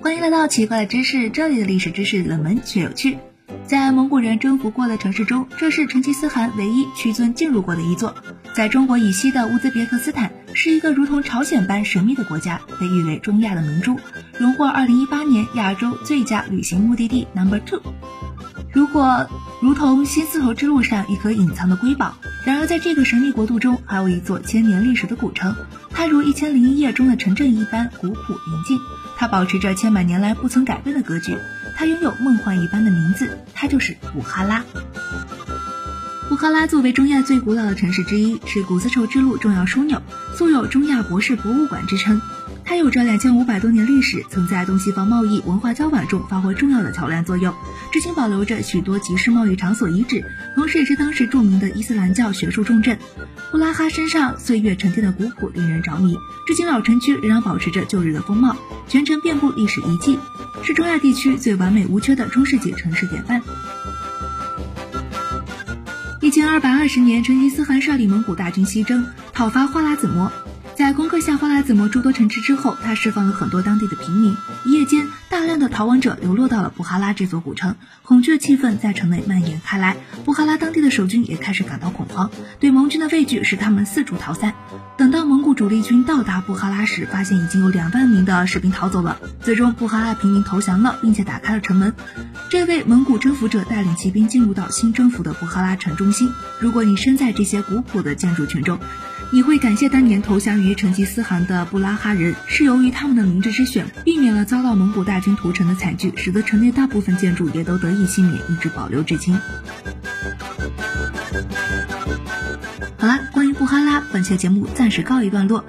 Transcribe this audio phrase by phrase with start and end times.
[0.00, 3.16] 欢迎来到奇怪的知识，这里的历史知识冷门却有趣。
[3.64, 8.14] 在蒙古人征服过的城市中，这是成吉思汗唯一屈尊进入过的一座。
[8.54, 13.98] 在中国以西的乌兹别克斯坦，是一个如同朝鲜般神秘的国家，被誉为中亚的明珠，
[14.36, 17.80] 荣获2018年亚洲最佳旅行目的地 Number Two。
[18.70, 19.26] 如果
[19.62, 25.54] 如同新丝绸之路上一颗隐藏的瑰宝，然而在这个神秘国度中，还有一座千年历史的古城，
[25.90, 28.78] 它如《一千零一夜》中的城镇一般古朴宁静。
[29.18, 31.36] 它保持着千百年来不曾改变的格局，
[31.76, 34.64] 它拥有梦幻一般的名字，它就是布哈拉。
[36.30, 40.00] 布哈拉作为中亚最古老的城市之一，是古丝绸之路重要枢纽，
[40.34, 42.18] 素有“中亚博士博物馆”之称。
[42.68, 47.54] 它有着两千五百多年历史，曾在东西方贸易文化交往中发挥重要的桥梁作用，
[47.90, 50.22] 至今保留着许多集市贸易场所遗址，
[50.54, 52.98] 同时也是当时著名的伊斯兰教学术重镇。
[53.50, 56.14] 布拉哈身上岁月沉淀的古朴令人着迷，
[56.46, 58.54] 至今老城区仍然保持着旧日的风貌，
[58.86, 60.18] 全城遍布历史遗迹，
[60.62, 63.40] 是中亚地区最完美无缺的中世纪城市典范。
[66.20, 70.30] 一千二百二十年，成吉思汗率领蒙古大军西征，讨伐花剌子模。
[70.78, 74.36] 在攻克下花剌子模诸多城池之后，他释放了很多当地的平民。
[74.64, 79.96] 一夜间，大量的逃亡者流落到了布哈拉这座古城，恐惧的气氛在城内蔓延开来。
[80.24, 84.54] 布哈拉当地的守军也开始感到恐慌，对蒙军的畏惧使他们四处逃散。
[84.96, 89.18] 等到蒙古主力军到达布哈拉时，发现已经有两万名的士兵逃走了。
[89.42, 91.92] 最终，布哈拉平民投降了，并且打开了城门。
[92.50, 96.30] 这位蒙古征服者带领骑兵进入到新征服的布哈拉城中心。
[96.60, 98.78] 如果你身在这些古朴的建筑群中，
[99.30, 109.38] 你会感谢当年投降于成吉思汗的布拉哈人，是由于他们的明智之选，避免了遭到蒙古大军屠城的惨剧，使得城内大部分建筑也都得以幸免，一直保留至今。
[112.96, 115.64] 好了，关于布哈拉，本期的节目暂时告一段落。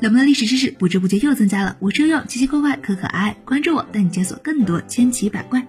[0.00, 5.66] 冷门的历史知识不知不觉又增加了，我是悠悠，奇奇怪怪，可可爱爱，关注我，带你解锁更多千奇百怪。